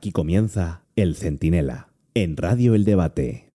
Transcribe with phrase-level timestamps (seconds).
[0.00, 3.50] Aquí comienza El Centinela, en Radio El Debate.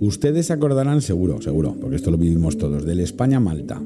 [0.00, 3.80] Ustedes acordarán seguro, seguro, porque esto lo vivimos todos, del España-Malta,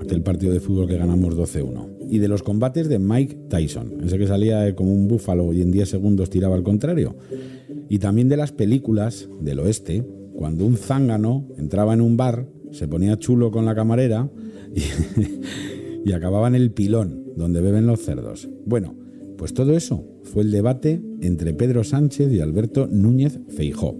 [0.00, 4.16] aquel partido de fútbol que ganamos 12-1, y de los combates de Mike Tyson, ese
[4.16, 7.14] que salía como un búfalo y en 10 segundos tiraba al contrario,
[7.90, 10.02] y también de las películas del oeste,
[10.36, 14.30] cuando un zángano entraba en un bar, se ponía chulo con la camarera
[16.04, 18.48] y, acababa en el pilón, donde beben los cerdos.
[18.64, 18.94] Bueno,
[19.36, 23.96] pues todo eso fue el debate entre Pedro Sánchez y Alberto Núñez Feijó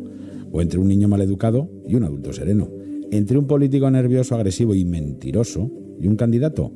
[0.53, 2.69] o entre un niño maleducado y un adulto sereno,
[3.11, 6.73] entre un político nervioso, agresivo y mentiroso y un candidato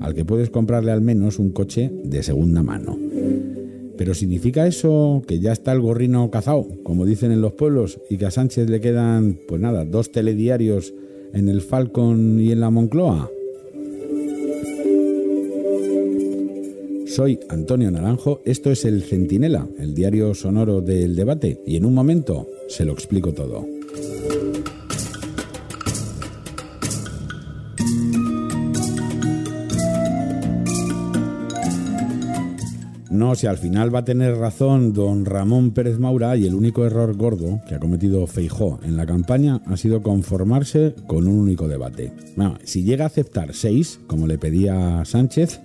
[0.00, 2.98] al que puedes comprarle al menos un coche de segunda mano.
[4.04, 8.18] Pero ¿significa eso que ya está el gorrino cazado, como dicen en los pueblos, y
[8.18, 10.92] que a Sánchez le quedan, pues nada, dos telediarios
[11.32, 13.30] en el Falcon y en la Moncloa?
[17.06, 21.94] Soy Antonio Naranjo, esto es El Centinela, el diario sonoro del debate, y en un
[21.94, 23.73] momento se lo explico todo.
[33.14, 36.84] No, si al final va a tener razón don Ramón Pérez Maura y el único
[36.84, 41.68] error gordo que ha cometido Feijó en la campaña ha sido conformarse con un único
[41.68, 42.12] debate.
[42.64, 45.60] Si llega a aceptar seis, como le pedía Sánchez,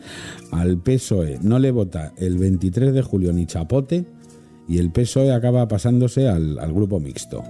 [0.51, 4.05] al PSOE no le vota el 23 de julio ni chapote
[4.67, 7.43] y el PSOE acaba pasándose al, al grupo mixto.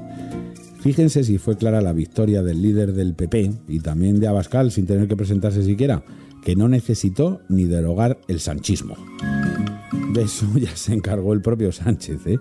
[0.80, 4.86] Fíjense si fue clara la victoria del líder del PP y también de Abascal sin
[4.86, 6.06] tener que presentarse siquiera,
[6.42, 8.96] que no necesitó ni derogar el sanchismo.
[10.14, 12.40] De eso ya se encargó el propio Sánchez, ¿eh?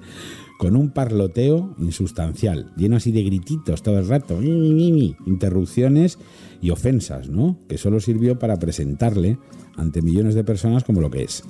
[0.58, 6.18] con un parloteo insustancial, lleno así de grititos todo el rato, interrupciones
[6.60, 7.60] y ofensas, ¿no?
[7.68, 9.38] Que solo sirvió para presentarle
[9.76, 11.44] ante millones de personas como lo que es.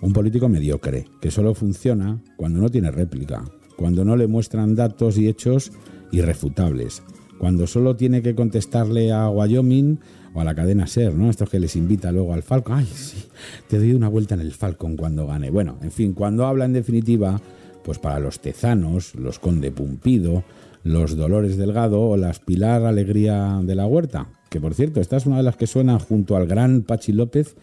[0.00, 3.44] Un político mediocre, que solo funciona cuando no tiene réplica,
[3.76, 5.72] cuando no le muestran datos y hechos
[6.12, 7.02] irrefutables,
[7.38, 9.98] cuando solo tiene que contestarle a Wyoming
[10.34, 11.30] o a la cadena Ser, ¿no?
[11.30, 12.78] Estos que les invita luego al Falcon.
[12.78, 13.24] Ay, sí,
[13.68, 15.50] te doy una vuelta en el Falcon cuando gane.
[15.50, 17.40] Bueno, en fin, cuando habla en definitiva,
[17.84, 20.44] pues para los tezanos, los Conde Pumpido,
[20.82, 24.28] los Dolores Delgado o las Pilar Alegría de la Huerta.
[24.48, 27.56] Que por cierto, esta es una de las que suena junto al gran Pachi López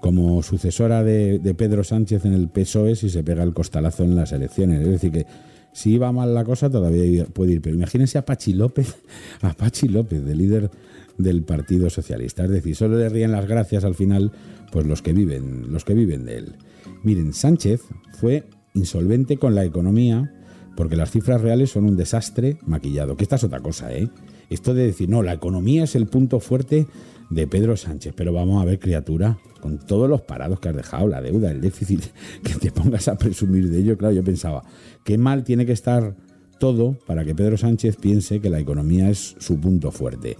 [0.00, 4.16] como sucesora de, de Pedro Sánchez en el PSOE si se pega el costalazo en
[4.16, 4.80] las elecciones.
[4.80, 5.26] Es decir, que
[5.72, 7.62] si iba mal la cosa todavía puede ir.
[7.62, 8.96] Pero imagínense a Pachi López,
[9.42, 10.70] a Pachi López, de líder
[11.18, 12.44] del Partido Socialista.
[12.44, 14.32] Es decir, solo le ríen las gracias al final
[14.72, 16.54] pues los que viven, los que viven de él.
[17.02, 17.82] Miren, Sánchez
[18.18, 18.44] fue
[18.74, 20.32] insolvente con la economía
[20.76, 23.16] porque las cifras reales son un desastre maquillado.
[23.16, 24.08] Que esta es otra cosa, ¿eh?
[24.50, 26.86] Esto de decir, no, la economía es el punto fuerte
[27.30, 31.06] de Pedro Sánchez, pero vamos a ver, criatura, con todos los parados que has dejado,
[31.06, 32.02] la deuda, el déficit,
[32.42, 34.64] que te pongas a presumir de ello, claro, yo pensaba,
[35.04, 36.16] qué mal tiene que estar
[36.58, 40.36] todo para que Pedro Sánchez piense que la economía es su punto fuerte.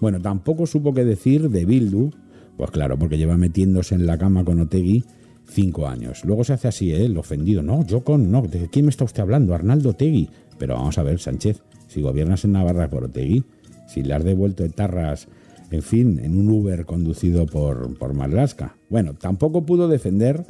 [0.00, 2.10] Bueno, tampoco supo qué decir de Bildu,
[2.56, 5.04] pues claro, porque lleva metiéndose en la cama con Otegui
[5.46, 6.24] cinco años.
[6.24, 7.04] Luego se hace así, ¿eh?
[7.04, 7.62] el ofendido.
[7.62, 9.54] No, yo con, no, ¿de quién me está usted hablando?
[9.54, 10.28] Arnaldo Otegui.
[10.58, 11.62] Pero vamos a ver, Sánchez,
[11.92, 13.44] si gobiernas en Navarra por Otegui,
[13.86, 15.28] si le has devuelto etarras,
[15.70, 18.76] en fin, en un Uber conducido por, por Marlaska.
[18.88, 20.44] Bueno, tampoco pudo defender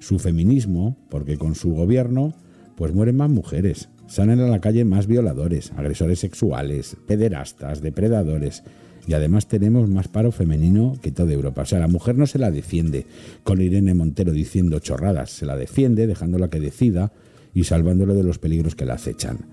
[0.00, 2.34] su feminismo, porque con su gobierno,
[2.76, 3.88] pues mueren más mujeres.
[4.08, 8.62] Salen a la calle más violadores, agresores sexuales, pederastas, depredadores
[9.06, 11.62] y además tenemos más paro femenino que toda Europa.
[11.62, 13.06] O sea, la mujer no se la defiende
[13.42, 17.12] con Irene Montero diciendo chorradas, se la defiende dejándola que decida
[17.54, 19.46] y salvándole de los peligros que la acechan.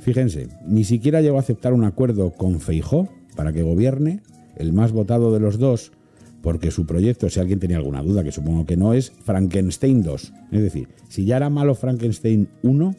[0.00, 4.20] Fíjense, ni siquiera llegó a aceptar un acuerdo con Feijó para que gobierne,
[4.56, 5.92] el más votado de los dos,
[6.42, 10.32] porque su proyecto, si alguien tenía alguna duda, que supongo que no, es Frankenstein 2.
[10.52, 12.94] Es decir, si ya era malo Frankenstein 1,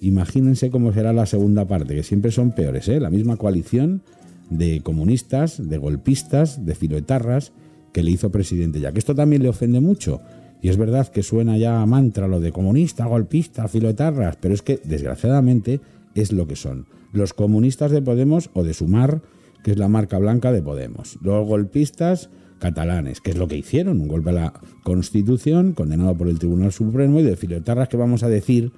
[0.00, 3.00] imagínense cómo será la segunda parte, que siempre son peores, ¿eh?
[3.00, 4.02] La misma coalición
[4.50, 7.52] de comunistas, de golpistas, de filoetarras
[7.92, 8.92] que le hizo presidente ya.
[8.92, 10.20] Que esto también le ofende mucho.
[10.62, 14.62] Y es verdad que suena ya a mantra lo de comunista, golpista, filoetarras, pero es
[14.62, 15.80] que desgraciadamente
[16.14, 16.86] es lo que son.
[17.12, 19.22] Los comunistas de Podemos o de Sumar,
[19.64, 21.18] que es la marca blanca de Podemos.
[21.22, 24.52] Los golpistas catalanes, que es lo que hicieron, un golpe a la
[24.84, 28.72] Constitución, condenado por el Tribunal Supremo, y de filoetarras que vamos a decir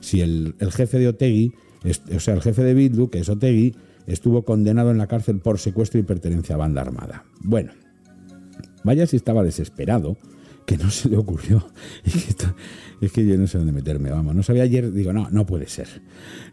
[0.00, 1.52] si el, el jefe de Otegui,
[2.14, 3.74] o sea, el jefe de Bildu, que es Otegui,
[4.06, 7.24] estuvo condenado en la cárcel por secuestro y pertenencia a banda armada.
[7.40, 7.72] Bueno,
[8.84, 10.16] vaya si estaba desesperado
[10.66, 11.66] que no se le ocurrió.
[13.00, 14.34] Es que, yo no sé dónde meterme, vamos.
[14.34, 15.88] No sabía ayer, digo, no, no puede ser.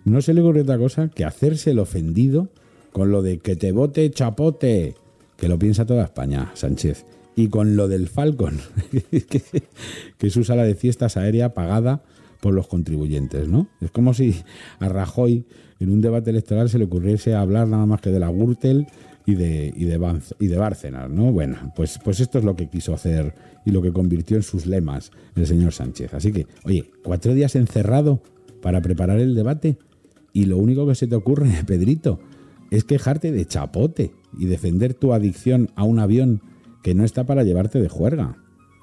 [0.04, 2.50] No se le ocurrió otra cosa que hacerse el ofendido
[2.92, 4.96] con lo de que te vote chapote,
[5.38, 7.06] que lo piensa toda España, Sánchez.
[7.38, 8.60] Y con lo del Falcon,
[9.12, 12.04] que es su sala de fiestas aérea pagada
[12.42, 13.70] por los contribuyentes, ¿no?
[13.80, 14.36] Es como si
[14.80, 15.46] a Rajoy
[15.80, 18.88] en un debate electoral se le ocurriese hablar nada más que de la Gürtel
[19.26, 21.32] y de, y de, y de Bárcenas, ¿no?
[21.32, 23.34] Bueno, pues, pues esto es lo que quiso hacer
[23.66, 26.14] y lo que convirtió en sus lemas el señor Sánchez.
[26.14, 28.22] Así que, oye, cuatro días encerrado
[28.62, 29.78] para preparar el debate
[30.34, 32.20] y lo único que se te ocurre, Pedrito,
[32.72, 36.42] es quejarte de chapote y defender tu adicción a un avión
[36.84, 38.38] que no está para llevarte de juerga.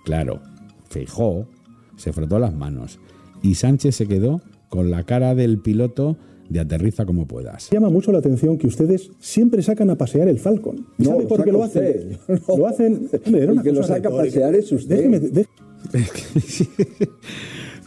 [0.05, 0.43] Claro,
[0.89, 1.49] Feijó
[1.97, 3.01] se frotó las manos
[3.43, 6.19] y Sánchez se quedó con la cara del piloto
[6.49, 7.69] de aterriza como puedas.
[7.71, 10.87] Llama mucho la atención que ustedes siempre sacan a pasear el Falcon.
[11.03, 12.19] ¿Sabe por qué lo hacen?
[12.57, 13.09] Lo hacen.
[13.25, 15.47] el que lo saca a pasear es usted.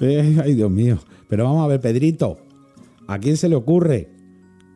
[0.03, 0.97] Eh, ay, Dios mío.
[1.29, 2.39] Pero vamos a ver, Pedrito.
[3.05, 4.09] ¿A quién se le ocurre?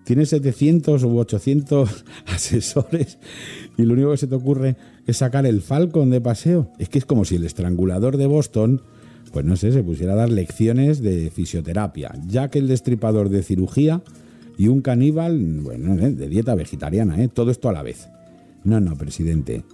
[0.03, 3.17] Tiene 700 u 800 asesores
[3.75, 4.77] y lo único que se te ocurre
[5.07, 6.71] es sacar el Falcon de paseo.
[6.77, 8.83] Es que es como si el estrangulador de Boston
[9.35, 13.43] pues no sé, se pusiera a dar lecciones de fisioterapia, ya que el destripador de
[13.43, 14.01] cirugía
[14.57, 17.27] y un caníbal, bueno, de dieta vegetariana, ¿eh?
[17.27, 18.07] todo esto a la vez.
[18.63, 19.65] No, no, presidente.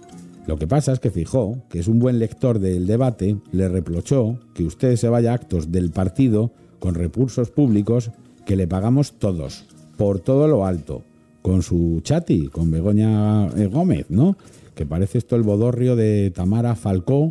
[0.48, 4.40] Lo que pasa es que fijó que es un buen lector del debate, le reprochó
[4.52, 6.50] que usted se vaya a actos del partido
[6.80, 8.10] con recursos públicos
[8.44, 9.66] que le pagamos todos,
[9.96, 11.04] por todo lo alto,
[11.40, 14.36] con su chati, con Begoña eh, Gómez, ¿no?
[14.74, 17.30] Que parece esto el bodorrio de Tamara Falcó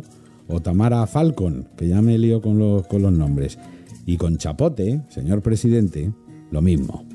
[0.52, 3.58] o Tamara Falcon, que ya me lío con los, nombres.
[4.04, 6.12] Y con Chapote, señor presidente,
[6.50, 7.06] lo mismo.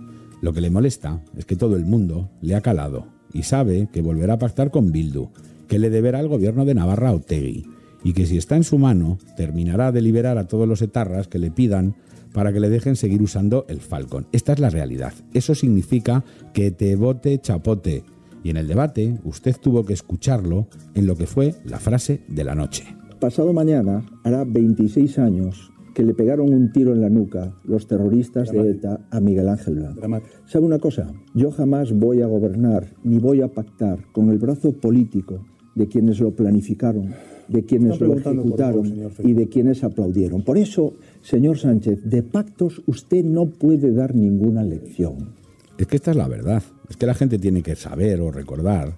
[0.42, 4.02] Lo que le molesta es que todo el mundo le ha calado y sabe que
[4.02, 5.30] volverá a pactar con Bildu,
[5.68, 7.66] que le deberá al gobierno de Navarra Otegui,
[8.04, 11.40] y que si está en su mano, terminará de liberar a todos los etarras que
[11.40, 11.96] le pidan
[12.34, 14.28] para que le dejen seguir usando el Falcon.
[14.32, 15.14] Esta es la realidad.
[15.34, 16.24] Eso significa
[16.54, 18.04] que te vote chapote.
[18.44, 22.44] Y en el debate usted tuvo que escucharlo en lo que fue la frase de
[22.44, 22.98] la noche.
[23.20, 28.52] Pasado mañana hará 26 años que le pegaron un tiro en la nuca los terroristas
[28.52, 30.22] de ETA a Miguel Ángel Blanco.
[30.46, 31.12] ¿Sabe una cosa?
[31.34, 35.44] Yo jamás voy a gobernar ni voy a pactar con el brazo político
[35.74, 37.16] de quienes lo planificaron,
[37.48, 38.94] de quienes lo ejecutaron
[39.24, 40.44] y de quienes aplaudieron.
[40.44, 40.94] Por eso,
[41.24, 45.34] señor Sánchez, de pactos usted no puede dar ninguna lección.
[45.80, 46.62] Es que esta es la verdad.
[46.88, 48.96] Es que la gente tiene que saber o recordar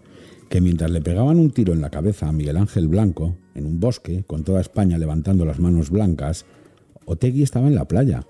[0.49, 3.79] que mientras le pegaban un tiro en la cabeza a Miguel Ángel Blanco, en un
[3.79, 6.45] bosque, con toda España levantando las manos blancas,
[7.05, 8.25] Otegui estaba en la playa.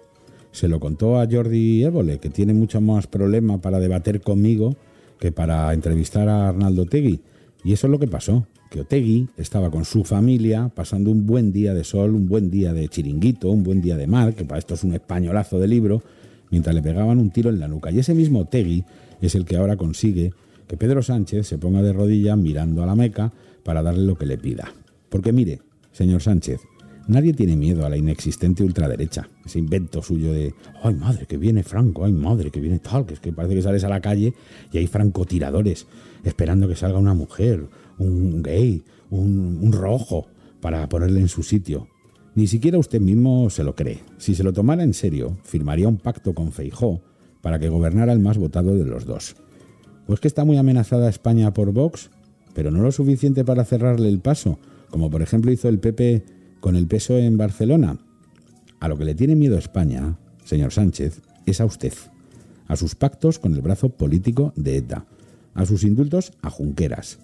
[0.52, 4.76] Se lo contó a Jordi Évole, que tiene mucho más problema para debater conmigo
[5.20, 7.22] que para entrevistar a Arnaldo Otegui.
[7.64, 11.52] Y eso es lo que pasó, que Otegui estaba con su familia pasando un buen
[11.52, 14.60] día de sol, un buen día de chiringuito, un buen día de mar, que para
[14.60, 16.04] esto es un españolazo de libro,
[16.52, 17.92] mientras le pegaban un tiro en la nuca.
[17.92, 18.84] Y ese mismo Otegui
[19.22, 20.32] es el que ahora consigue
[20.70, 23.34] que Pedro Sánchez se ponga de rodillas mirando a la Meca
[23.64, 24.72] para darle lo que le pida.
[25.10, 25.62] Porque mire,
[25.92, 26.62] señor Sánchez,
[27.08, 31.64] nadie tiene miedo a la inexistente ultraderecha, ese invento suyo de, ay madre, que viene
[31.64, 34.36] Franco, ay madre, que viene tal, que es que parece que sales a la calle
[34.72, 35.88] y hay francotiradores
[36.24, 37.68] esperando que salga una mujer,
[37.98, 40.28] un gay, un, un rojo,
[40.62, 41.88] para ponerle en su sitio.
[42.36, 44.04] Ni siquiera usted mismo se lo cree.
[44.20, 47.02] Si se lo tomara en serio, firmaría un pacto con Feijó
[47.42, 49.36] para que gobernara el más votado de los dos.
[50.10, 52.10] Pues que está muy amenazada España por Vox,
[52.56, 54.58] pero no lo suficiente para cerrarle el paso,
[54.90, 56.24] como por ejemplo hizo el PP
[56.62, 58.00] con el peso en Barcelona.
[58.80, 61.94] A lo que le tiene miedo España, señor Sánchez, es a usted,
[62.66, 65.06] a sus pactos con el brazo político de ETA,
[65.54, 67.20] a sus indultos a Junqueras,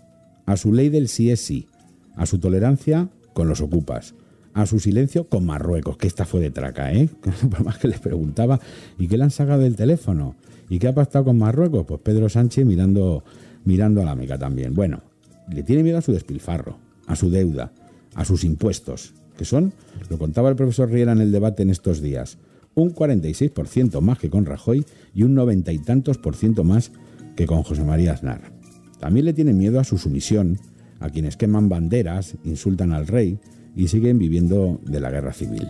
[0.46, 1.68] a su ley del sí es sí,
[2.16, 4.14] a su tolerancia con los ocupas,
[4.56, 7.10] a su silencio con Marruecos, que esta fue de traca, ¿eh?
[7.52, 8.60] Por más que les preguntaba,
[8.98, 10.36] ¿y qué le han sacado del teléfono?
[10.70, 11.86] ¿Y qué ha pactado con Marruecos?
[11.86, 13.26] Pues Pedro Sánchez mirando,
[13.66, 14.74] mirando a la Meca también.
[14.74, 15.04] Bueno,
[15.52, 17.74] le tiene miedo a su despilfarro, a su deuda,
[18.16, 19.74] a sus impuestos, que son,
[20.10, 22.38] lo contaba el profesor Riera en el debate en estos días,
[22.76, 26.94] un 46% más que con Rajoy y un noventa y tantos por ciento más
[27.36, 28.54] que con José María Aznar.
[29.02, 30.60] También le tiene miedo a su sumisión,
[31.02, 33.38] a quienes queman banderas, insultan al rey
[33.76, 35.68] y siguen viviendo de la guerra civil.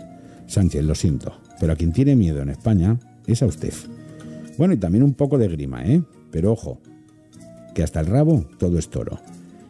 [0.48, 3.74] Sánchez, lo siento, pero a quien tiene miedo en España es a usted.
[4.58, 6.02] Bueno, y también un poco de grima, ¿eh?
[6.32, 6.80] Pero ojo,
[7.74, 9.20] que hasta el rabo todo es toro.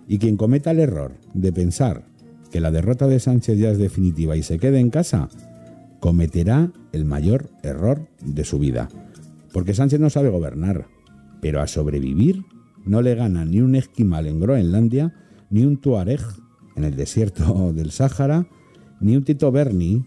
[0.08, 2.04] Y quien cometa el error de pensar
[2.52, 5.30] que la derrota de Sánchez ya es definitiva y se quede en casa,
[6.00, 8.90] cometerá el mayor error de su vida.
[9.52, 10.88] Porque Sánchez no sabe gobernar,
[11.42, 12.44] pero a sobrevivir
[12.86, 15.14] no le gana ni un esquimal en Groenlandia,
[15.50, 16.22] ni un tuareg
[16.76, 18.48] en el desierto del Sáhara,
[19.00, 20.06] ni un Tito Berni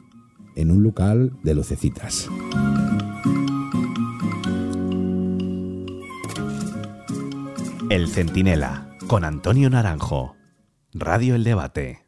[0.57, 2.29] en un local de lucecitas.
[7.91, 10.35] El Centinela, con Antonio Naranjo.
[10.93, 12.08] Radio El Debate.